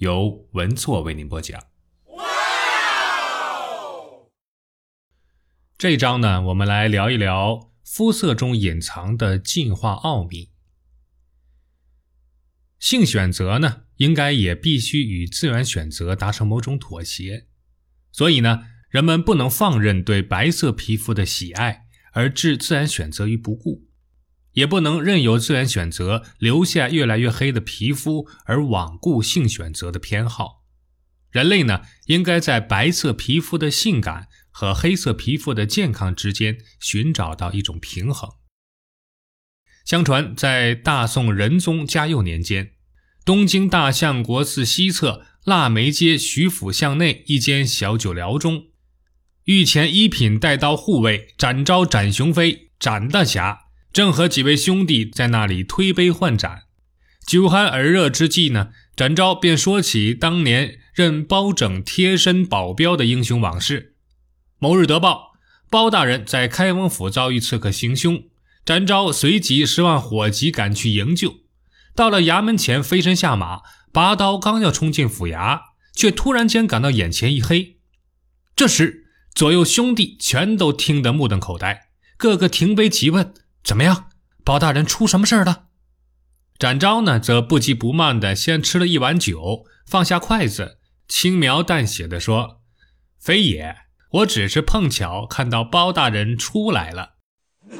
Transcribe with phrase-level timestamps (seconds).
[0.00, 1.62] 由文措为您播讲。
[5.76, 10.52] 这一章呢，我们来聊一聊肤色中隐藏的进化奥秘。
[12.78, 17.46] 性选择呢，应该也必须与自然选择达成某种妥协。
[18.10, 23.89] 所以呢，人们不能放任对白色皮肤的喜爱而置自然选择于不顾。
[24.52, 30.64] 也不能任由自然选择留下越来越黑的皮肤，而罔顾性选择的偏好。
[31.30, 38.28] 人类呢，应该在白色皮肤的性感和黑色皮肤的健康之间寻找到一种平衡。
[39.84, 42.72] 相传，在大宋仁宗嘉佑年间，
[43.24, 48.64] 东京大相国寺西侧腊梅街徐府巷内一间小酒寮中，
[49.44, 53.69] 御前一品带刀护卫展昭、展雄飞、展大侠。
[53.92, 56.62] 正和几位兄弟在那里推杯换盏，
[57.26, 63.94] 酒酣耳热之际呢，展昭便说起当年任包拯贴身保镖的英雄往事。
[64.60, 65.32] 某日得报，
[65.68, 68.22] 包大人在开封府遭遇刺客行凶，
[68.64, 71.40] 展昭随即十万火急赶去营救。
[71.96, 75.62] 到了衙门前，飞身下马，拔刀刚要冲进府衙，
[75.96, 77.78] 却突然间感到眼前一黑。
[78.54, 83.34] 这时，左右兄弟全都听得目瞪口呆，个个停杯急问。
[83.62, 84.08] 怎么样，
[84.44, 85.64] 包大人出什么事儿了？
[86.58, 92.60] 展昭呢，则不急不慢地先吃了一碗酒，放下筷子，轻描淡写地说
[93.18, 93.76] ：“非也，
[94.10, 97.14] 我只是碰巧看到包大人出来了。”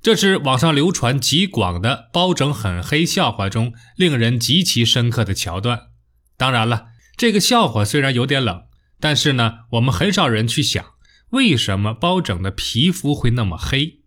[0.00, 5.88] 这是网上流传极广的包拯很黑笑话中令人极其深刻的桥段。
[6.36, 8.66] 当然了，这个笑话虽然有点冷，
[9.00, 10.95] 但是呢，我们很少人去想。
[11.30, 14.00] 为什么包拯的皮肤会那么黑？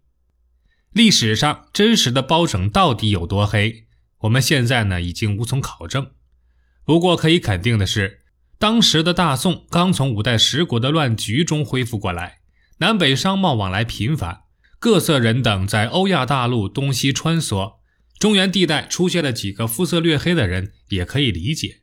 [0.94, 3.88] 历史上真实的包拯到底有多黑？
[4.20, 6.12] 我们现在呢已经无从考证。
[6.86, 8.22] 不过可以肯定的是，
[8.58, 12.40] 当时的大宋刚从五代十国的乱局中恢复过来，
[12.78, 14.44] 南北商贸往来频繁，
[14.80, 17.76] 各色人等在欧亚大陆东西穿梭，
[18.18, 21.82] 中原地带出现了几个肤色略黑的人也可以理解。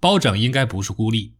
[0.00, 1.34] 包拯应该不是孤立。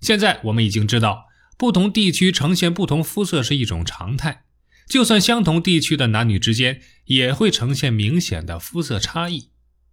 [0.00, 1.31] 现在我们已经知道。
[1.56, 4.44] 不同地区呈现不同肤色是一种常态，
[4.88, 9.50] 就算相同地区的男女之间也会呈现明显的肤色差异。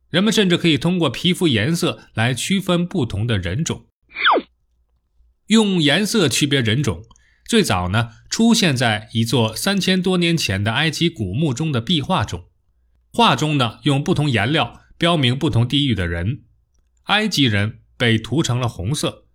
[0.10, 3.86] 人们甚至可以通过皮肤颜色来区分不同的人种。
[5.48, 7.04] 用颜色区别人种，
[7.48, 12.46] 最早呢出现在一座三千多年前的埃及古墓中的壁画中。
[13.12, 16.44] 画中呢用不同颜料标明不同地域的人，
[17.04, 19.26] 埃及人被涂成了红色，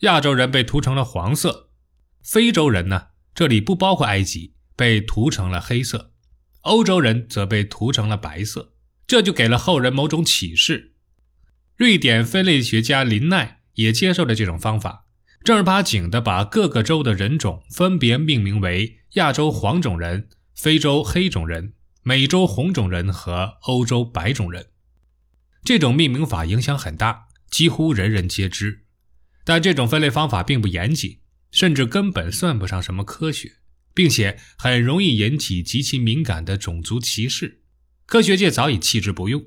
[0.00, 1.70] 亚洲人被涂成了黄色。
[2.24, 3.08] 非洲人呢？
[3.34, 6.10] 这里不包括埃及，被涂成了黑色；
[6.62, 8.72] 欧洲人则被涂成了白色。
[9.06, 10.94] 这就给了后人某种启示。
[11.76, 15.04] 瑞典分类学家林奈也接受了这种方法，
[15.44, 24.70] 正儿八经地把各个州的人种分别命名为亚洲黄种人、非洲黑种人、美洲红种人和欧洲白种人。
[25.62, 28.84] 这种命名法影响很大，几乎人人皆知。
[29.44, 31.18] 但这种分类方法并不严谨。
[31.54, 33.52] 甚至根本算不上什么科学，
[33.94, 37.62] 并且很容易引起极其敏感的种族歧视。
[38.06, 39.40] 科学界早已弃之不用。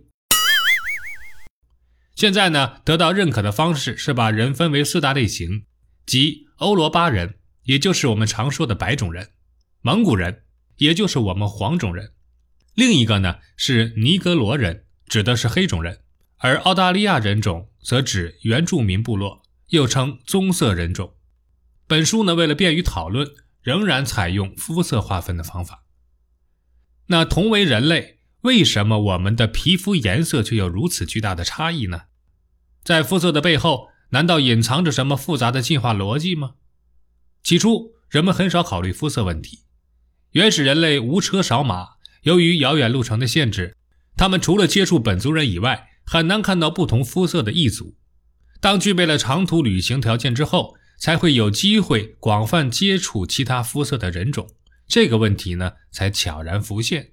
[2.15, 5.65] 现在呢，得到认可的方式是把人分为四大类型，
[6.05, 9.25] 即欧罗巴人，也就是我们常说的白种人；
[9.81, 10.43] 蒙古人，
[10.77, 12.07] 也就是我们黄种人；
[12.73, 15.97] 另一个呢是尼格罗人，指的是黑种人；
[16.37, 21.16] 而澳大利亚人种则指原住民部落，又称棕色人种。
[21.87, 23.31] 本书呢，为了便于讨论，
[23.61, 25.85] 仍然采用肤色划分的方法。
[27.07, 32.01] 那同为人类，为什么我们的皮肤颜色却有如此巨大的差异呢？
[32.83, 36.55] 在肤色的背后，难道隐藏着什么复杂的进化逻辑吗？
[37.41, 39.61] 起初，人们很少考虑肤色问题。
[40.31, 41.91] 原始人类无车少马，
[42.23, 43.77] 由于遥远路程的限制，
[44.17, 47.95] 他们除了接触本族人以外，很难看到不同肤色的异族。
[48.59, 54.49] 当具备了长途旅行条件之后，才会有机会广泛接触其他肤色的人种，
[54.87, 57.11] 这个问题呢才悄然浮现。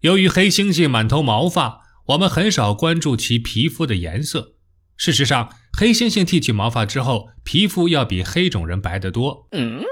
[0.00, 4.54] 由于黑猩猩满头毛发，我们很少关注其皮肤的颜色。
[4.96, 9.48] 事实上，黑猩猩剃去毛发之后，皮肤要比黑种人白得多。
[9.52, 9.82] 嗯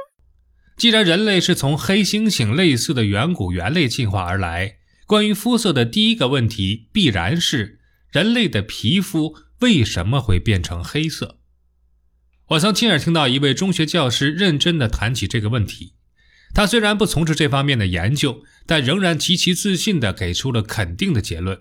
[0.76, 4.76] 既然人类是从黑猩猩类似的远古猿类进化而来，
[5.06, 7.80] 关于肤色的第一个问题必然是：
[8.10, 11.38] 人类的皮肤为什么会变成黑色？
[12.50, 15.94] 我曾亲耳听到一位中学教师认真地谈起这个问题。
[16.54, 21.60] 他虽然不从事这方面的研究，但仍然极其自信地给出了肯定的结论。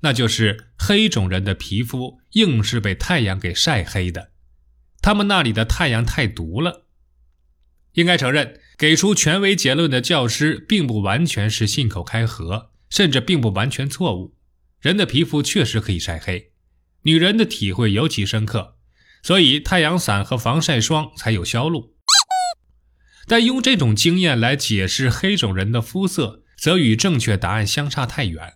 [0.00, 4.30] 那就是黑种人的皮肤硬是被太阳给晒黑的，
[5.02, 6.86] 他们那里的太阳太毒了。
[7.92, 14.34] 应该承认，给出权威结论的教师并不完全是信口开河，甚至并不完全错误。
[14.80, 16.52] 人的皮肤确实可以晒黑，
[17.02, 18.78] 女人的体会尤其深刻，
[19.22, 21.94] 所以太阳伞和防晒霜才有销路。
[23.26, 28.54] 但用这种经验来解释黑种人的肤色，则与正确答案相差太远。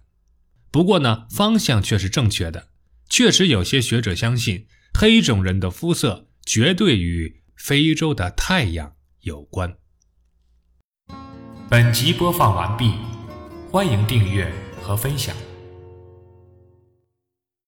[0.73, 2.69] 不过呢，方向却是正确的。
[3.09, 9.77] 确实有些学者相信，黑种人的肤色绝对与非洲的太阳有关。
[11.71, 12.95] 本集播放完毕，
[13.71, 14.53] 欢迎订阅
[14.83, 15.35] 和分享。